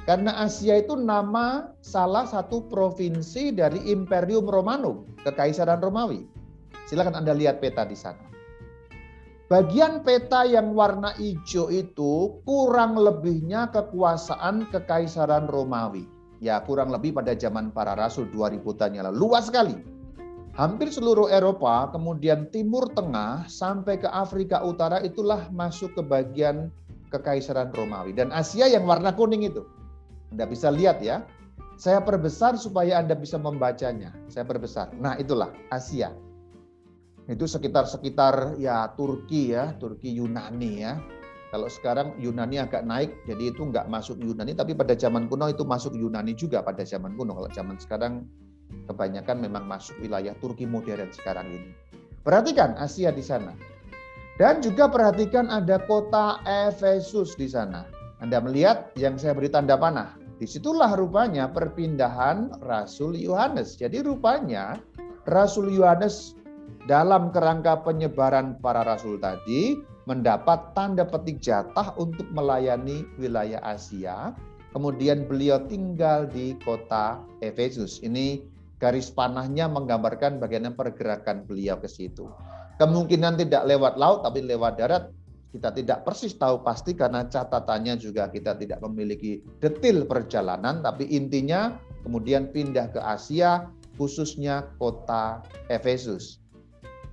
[0.09, 6.27] Karena Asia itu nama salah satu provinsi dari Imperium Romanum, Kekaisaran Romawi.
[6.89, 8.30] Silakan Anda lihat peta di sana.
[9.51, 16.07] Bagian peta yang warna hijau itu kurang lebihnya kekuasaan kekaisaran Romawi.
[16.39, 19.27] Ya, kurang lebih pada zaman para rasul 2000 tahun yang lalu.
[19.27, 19.75] Luas sekali.
[20.55, 26.71] Hampir seluruh Eropa, kemudian Timur Tengah sampai ke Afrika Utara itulah masuk ke bagian
[27.11, 29.67] kekaisaran Romawi dan Asia yang warna kuning itu.
[30.31, 31.27] Anda bisa lihat ya.
[31.75, 34.15] Saya perbesar supaya Anda bisa membacanya.
[34.31, 34.95] Saya perbesar.
[34.95, 36.15] Nah, itulah Asia
[37.31, 40.99] itu sekitar-sekitar ya Turki ya, Turki Yunani ya.
[41.51, 45.67] Kalau sekarang Yunani agak naik, jadi itu nggak masuk Yunani, tapi pada zaman kuno itu
[45.67, 47.35] masuk Yunani juga pada zaman kuno.
[47.35, 48.27] Kalau zaman sekarang
[48.87, 51.71] kebanyakan memang masuk wilayah Turki modern sekarang ini.
[52.23, 53.55] Perhatikan Asia di sana.
[54.39, 57.85] Dan juga perhatikan ada kota Efesus di sana.
[58.25, 60.17] Anda melihat yang saya beri tanda panah.
[60.41, 63.77] Di situlah rupanya perpindahan Rasul Yohanes.
[63.77, 64.81] Jadi rupanya
[65.29, 66.40] Rasul Yohanes
[66.91, 69.79] dalam kerangka penyebaran para rasul tadi
[70.11, 74.35] mendapat tanda petik jatah untuk melayani wilayah Asia
[74.75, 78.03] kemudian beliau tinggal di kota Efesus.
[78.03, 78.43] Ini
[78.83, 82.27] garis panahnya menggambarkan bagaimana pergerakan beliau ke situ.
[82.83, 85.15] Kemungkinan tidak lewat laut tapi lewat darat
[85.55, 91.79] kita tidak persis tahu pasti karena catatannya juga kita tidak memiliki detail perjalanan tapi intinya
[92.03, 95.39] kemudian pindah ke Asia khususnya kota
[95.71, 96.41] Efesus.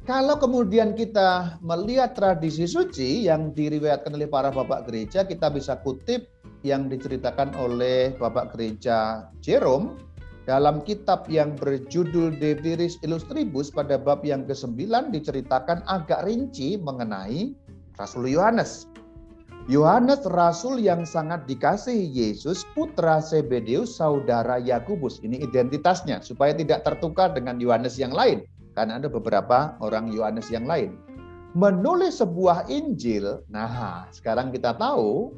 [0.07, 6.31] Kalau kemudian kita melihat tradisi suci yang diriwayatkan oleh para bapak gereja, kita bisa kutip
[6.63, 9.99] yang diceritakan oleh bapak gereja Jerome
[10.47, 17.51] dalam kitab yang berjudul De Viris Illustribus pada bab yang ke-9 diceritakan agak rinci mengenai
[17.99, 18.87] Rasul Yohanes.
[19.67, 25.19] Yohanes rasul yang sangat dikasihi Yesus, putra Zebedeus, saudara Yakubus.
[25.19, 30.69] Ini identitasnya supaya tidak tertukar dengan Yohanes yang lain karena ada beberapa orang Yohanes yang
[30.69, 30.93] lain.
[31.57, 35.33] Menulis sebuah Injil, nah sekarang kita tahu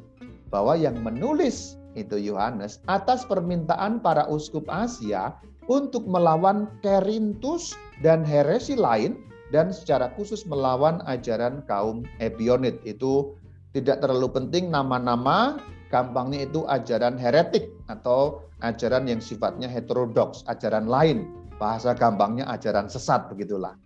[0.52, 5.32] bahwa yang menulis itu Yohanes atas permintaan para uskup Asia
[5.72, 7.72] untuk melawan Kerintus
[8.04, 9.16] dan heresi lain
[9.48, 12.76] dan secara khusus melawan ajaran kaum Ebionit.
[12.84, 13.34] Itu
[13.72, 15.56] tidak terlalu penting nama-nama,
[15.88, 21.39] gampangnya itu ajaran heretik atau ajaran yang sifatnya heterodoks, ajaran lain.
[21.60, 23.76] Bahasa gampangnya ajaran sesat begitulah.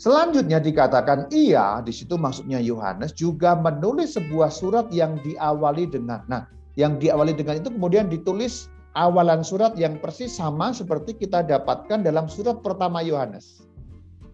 [0.00, 6.50] Selanjutnya dikatakan ia, di situ maksudnya Yohanes juga menulis sebuah surat yang diawali dengan nah
[6.74, 8.66] yang diawali dengan itu kemudian ditulis
[8.98, 13.62] awalan surat yang persis sama seperti kita dapatkan dalam surat pertama Yohanes.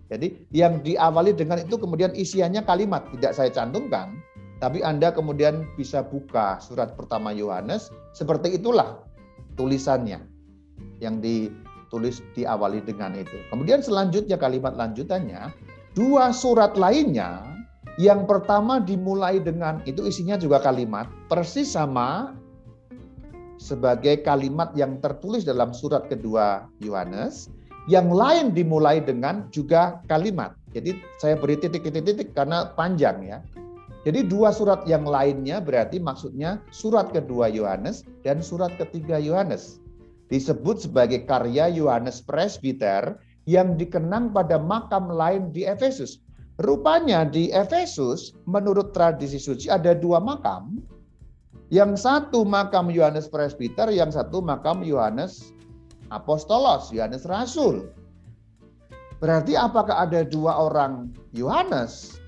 [0.08, 4.16] Jadi yang diawali dengan itu kemudian isiannya kalimat tidak saya cantumkan,
[4.58, 9.00] tapi Anda kemudian bisa buka surat pertama Yohanes seperti itulah
[9.54, 10.24] tulisannya
[10.98, 11.20] yang
[11.90, 13.34] ditulis diawali dengan itu.
[13.50, 15.50] Kemudian selanjutnya kalimat lanjutannya
[15.98, 17.42] dua surat lainnya
[17.98, 22.38] yang pertama dimulai dengan itu isinya juga kalimat persis sama
[23.58, 27.50] sebagai kalimat yang tertulis dalam surat kedua Yohanes.
[27.90, 30.54] Yang lain dimulai dengan juga kalimat.
[30.70, 33.42] Jadi saya beri titik-titik-titik karena panjang ya.
[34.06, 39.79] Jadi dua surat yang lainnya berarti maksudnya surat kedua Yohanes dan surat ketiga Yohanes.
[40.30, 43.18] Disebut sebagai karya Yohanes Presbiter
[43.50, 46.22] yang dikenang pada makam lain di Efesus.
[46.62, 50.78] Rupanya di Efesus, menurut tradisi suci ada dua makam.
[51.74, 55.50] Yang satu makam Yohanes Presbiter, yang satu makam Yohanes
[56.14, 57.90] Apostolos, Yohanes Rasul.
[59.18, 62.18] Berarti apakah ada dua orang Yohanes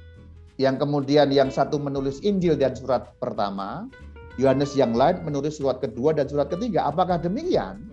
[0.59, 3.91] yang kemudian yang satu menulis Injil dan surat pertama,
[4.41, 6.89] Yohanes yang lain menulis surat kedua dan surat ketiga.
[6.89, 7.92] Apakah demikian?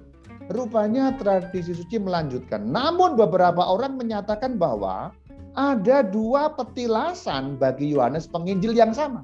[0.49, 2.65] Rupanya tradisi suci melanjutkan.
[2.65, 5.13] Namun beberapa orang menyatakan bahwa
[5.53, 9.21] ada dua petilasan bagi Yohanes penginjil yang sama.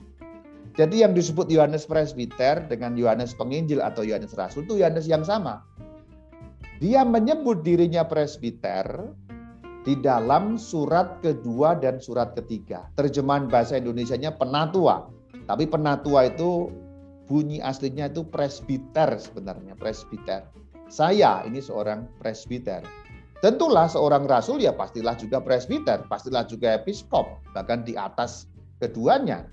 [0.75, 5.63] Jadi yang disebut Yohanes Presbiter dengan Yohanes Penginjil atau Yohanes Rasul itu Yohanes yang sama.
[6.83, 8.83] Dia menyebut dirinya presbiter
[9.87, 12.91] di dalam surat kedua dan surat ketiga.
[12.99, 15.07] Terjemahan bahasa Indonesia-nya penatua.
[15.47, 16.67] Tapi penatua itu
[17.31, 20.43] bunyi aslinya itu presbiter sebenarnya, presbiter.
[20.87, 22.85] Saya ini seorang presbiter.
[23.43, 28.49] Tentulah seorang rasul ya pastilah juga presbiter, pastilah juga episkop, bahkan di atas
[28.81, 29.45] keduanya.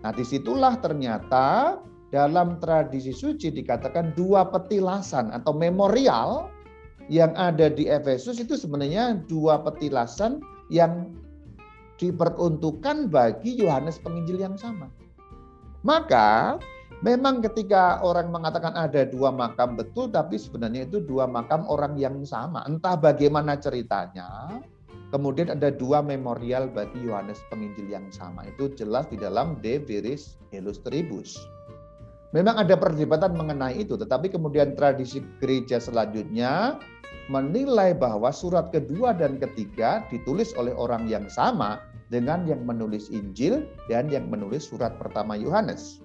[0.00, 1.76] Nah di situlah ternyata
[2.10, 6.48] dalam tradisi suci dikatakan dua petilasan atau memorial
[7.10, 11.10] yang ada di Efesus itu sebenarnya dua petilasan yang
[11.98, 14.88] diperuntukkan bagi Yohanes penginjil yang sama.
[15.84, 16.56] Maka
[17.00, 22.20] Memang ketika orang mengatakan ada dua makam betul, tapi sebenarnya itu dua makam orang yang
[22.28, 22.60] sama.
[22.68, 24.60] Entah bagaimana ceritanya,
[25.08, 28.44] kemudian ada dua memorial bagi Yohanes Penginjil yang sama.
[28.52, 31.40] Itu jelas di dalam De Viris Illustribus.
[32.36, 36.76] Memang ada perdebatan mengenai itu, tetapi kemudian tradisi gereja selanjutnya
[37.32, 41.80] menilai bahwa surat kedua dan ketiga ditulis oleh orang yang sama
[42.12, 46.04] dengan yang menulis Injil dan yang menulis surat pertama Yohanes.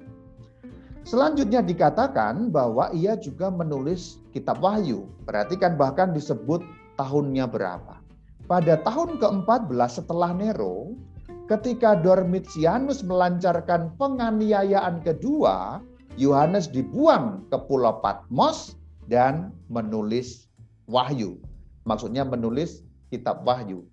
[1.06, 5.06] Selanjutnya dikatakan bahwa ia juga menulis kitab Wahyu.
[5.30, 6.66] Perhatikan bahkan disebut
[6.98, 8.02] tahunnya berapa.
[8.50, 10.98] Pada tahun ke-14 setelah Nero,
[11.46, 15.78] ketika Dormitianus melancarkan penganiayaan kedua,
[16.18, 18.74] Yohanes dibuang ke Pulau Patmos
[19.06, 20.50] dan menulis
[20.90, 21.38] Wahyu.
[21.86, 22.82] Maksudnya menulis
[23.14, 23.86] kitab Wahyu.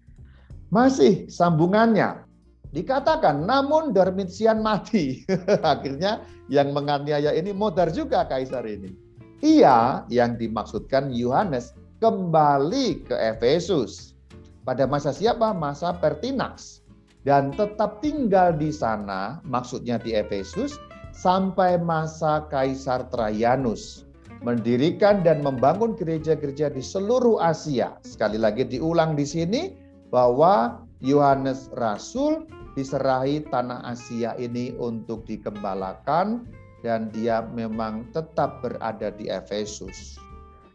[0.72, 2.24] Masih sambungannya,
[2.72, 5.28] Dikatakan, namun Dormitian mati.
[5.72, 8.96] Akhirnya yang menganiaya ini modar juga kaisar ini.
[9.44, 14.16] Ia yang dimaksudkan Yohanes kembali ke Efesus.
[14.64, 15.52] Pada masa siapa?
[15.52, 16.80] Masa Pertinax.
[17.22, 20.80] Dan tetap tinggal di sana, maksudnya di Efesus,
[21.14, 24.08] sampai masa Kaisar Trajanus
[24.42, 27.94] mendirikan dan membangun gereja-gereja di seluruh Asia.
[28.02, 29.78] Sekali lagi diulang di sini
[30.10, 32.42] bahwa Yohanes Rasul
[32.72, 36.48] diserahi tanah Asia ini untuk dikembalakan
[36.82, 40.18] dan dia memang tetap berada di Efesus.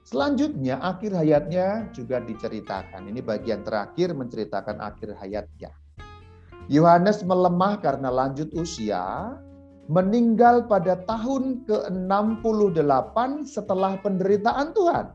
[0.08, 3.12] Selanjutnya akhir hayatnya juga diceritakan.
[3.12, 5.76] Ini bagian terakhir menceritakan akhir hayatnya.
[6.72, 9.36] Yohanes melemah karena lanjut usia,
[9.92, 13.16] meninggal pada tahun ke-68
[13.48, 15.12] setelah penderitaan Tuhan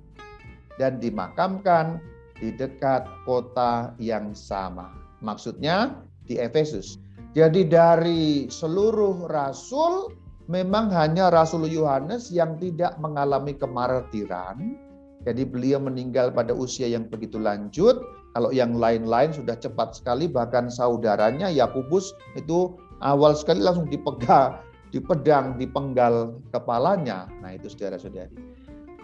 [0.77, 2.01] dan dimakamkan
[2.37, 4.93] di dekat kota yang sama.
[5.21, 5.93] Maksudnya
[6.27, 6.99] di Efesus.
[7.33, 10.13] Jadi dari seluruh rasul
[10.53, 14.77] memang hanya Rasul Yohanes yang tidak mengalami kemartiran.
[15.23, 18.03] Jadi beliau meninggal pada usia yang begitu lanjut.
[18.37, 24.61] Kalau yang lain-lain sudah cepat sekali, bahkan saudaranya Yakubus itu awal sekali langsung dipegang,
[24.91, 27.29] dipedang, dipenggal kepalanya.
[27.41, 28.35] Nah itu saudara-saudari.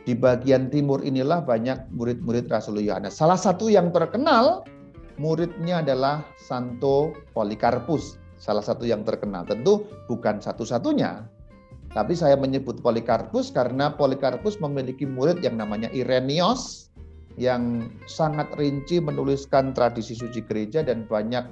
[0.09, 3.21] Di bagian timur inilah banyak murid-murid Rasul Yohanes.
[3.21, 4.65] Salah satu yang terkenal
[5.19, 9.45] muridnya adalah Santo Polikarpus salah satu yang terkenal.
[9.45, 11.27] Tentu bukan satu-satunya,
[11.93, 16.89] tapi saya menyebut Polikarpus karena Polikarpus memiliki murid yang namanya Irenios
[17.39, 21.47] yang sangat rinci menuliskan tradisi suci gereja dan banyak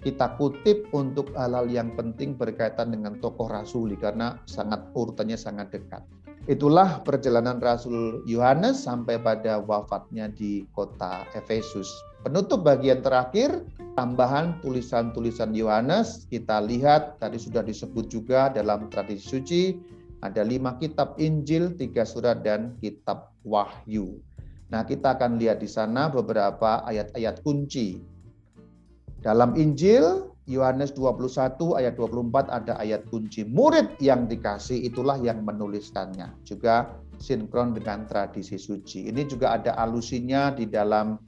[0.00, 6.06] kita kutip untuk hal-hal yang penting berkaitan dengan tokoh rasuli karena sangat urutannya sangat dekat.
[6.48, 11.92] Itulah perjalanan Rasul Yohanes sampai pada wafatnya di kota Efesus.
[12.26, 13.62] Penutup bagian terakhir,
[13.94, 19.62] tambahan tulisan-tulisan Yohanes, kita lihat tadi sudah disebut juga dalam tradisi suci,
[20.18, 24.18] ada lima kitab Injil, tiga surat, dan kitab Wahyu.
[24.68, 28.02] Nah, kita akan lihat di sana beberapa ayat-ayat kunci.
[29.22, 33.46] Dalam Injil, Yohanes 21 ayat 24 ada ayat kunci.
[33.46, 36.34] Murid yang dikasih itulah yang menuliskannya.
[36.42, 39.06] Juga sinkron dengan tradisi suci.
[39.12, 41.20] Ini juga ada alusinya di dalam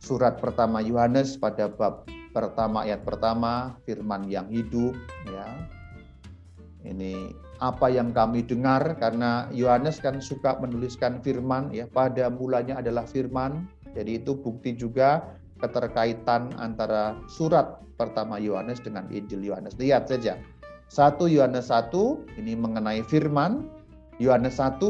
[0.00, 4.96] surat pertama Yohanes pada bab pertama ayat pertama firman yang hidup
[5.28, 5.46] ya.
[6.80, 13.04] Ini apa yang kami dengar karena Yohanes kan suka menuliskan firman ya pada mulanya adalah
[13.04, 13.68] firman.
[13.92, 19.76] Jadi itu bukti juga keterkaitan antara surat pertama Yohanes dengan Injil Yohanes.
[19.76, 20.40] Lihat saja.
[20.90, 21.94] 1 Yohanes 1
[22.40, 23.68] ini mengenai firman,
[24.18, 24.80] Yohanes 1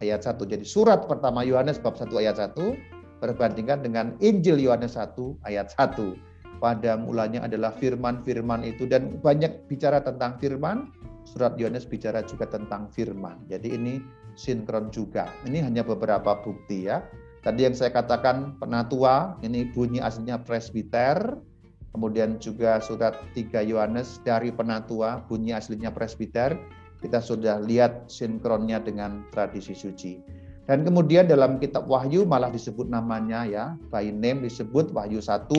[0.00, 0.46] ayat 1.
[0.46, 5.14] Jadi surat pertama Yohanes bab 1 ayat 1 Berbandingkan dengan Injil Yohanes 1
[5.46, 6.58] ayat 1.
[6.58, 10.90] Pada mulanya adalah firman-firman itu dan banyak bicara tentang firman,
[11.22, 13.38] surat Yohanes bicara juga tentang firman.
[13.46, 14.02] Jadi ini
[14.34, 15.30] sinkron juga.
[15.46, 16.98] Ini hanya beberapa bukti ya.
[17.46, 21.38] Tadi yang saya katakan penatua, ini bunyi aslinya presbiter,
[21.94, 26.58] kemudian juga surat 3 Yohanes dari penatua, bunyi aslinya presbiter,
[27.02, 30.41] kita sudah lihat sinkronnya dengan tradisi suci.
[30.70, 35.50] Dan kemudian dalam kitab Wahyu malah disebut namanya ya, by name disebut Wahyu 1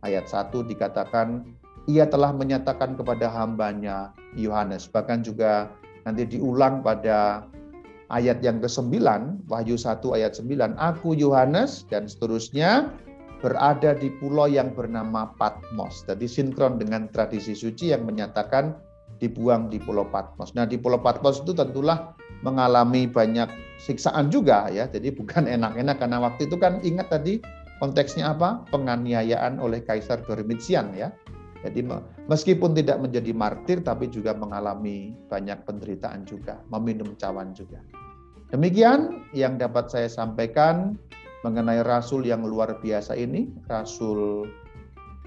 [0.00, 1.44] ayat 1 dikatakan
[1.84, 4.88] ia telah menyatakan kepada hambanya Yohanes.
[4.88, 5.68] Bahkan juga
[6.08, 7.44] nanti diulang pada
[8.08, 8.96] ayat yang ke-9,
[9.48, 12.88] Wahyu 1 ayat 9, aku Yohanes dan seterusnya
[13.40, 16.04] berada di pulau yang bernama Patmos.
[16.04, 18.76] Jadi sinkron dengan tradisi suci yang menyatakan
[19.20, 20.52] dibuang di pulau Patmos.
[20.52, 23.48] Nah, di pulau Patmos itu tentulah mengalami banyak
[23.80, 24.88] siksaan juga ya.
[24.88, 27.40] Jadi bukan enak-enak karena waktu itu kan ingat tadi
[27.80, 28.64] konteksnya apa?
[28.68, 31.08] Penganiayaan oleh Kaisar Domitian ya.
[31.60, 31.84] Jadi
[32.24, 37.84] meskipun tidak menjadi martir tapi juga mengalami banyak penderitaan juga, meminum cawan juga.
[38.48, 40.96] Demikian yang dapat saya sampaikan
[41.44, 44.48] mengenai rasul yang luar biasa ini, Rasul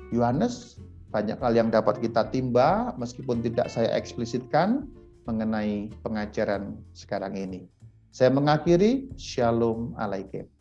[0.10, 0.82] Yohanes.
[1.14, 4.90] Banyak hal yang dapat kita timba meskipun tidak saya eksplisitkan
[5.26, 7.66] mengenai pengajaran sekarang ini.
[8.14, 10.53] Saya mengakhiri, Shalom Alaikum.